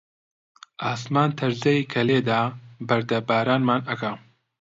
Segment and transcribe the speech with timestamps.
[0.87, 2.41] ئاسمان تەرزەی کە لێدا،
[2.87, 4.11] بەردەبارانمان ئەکا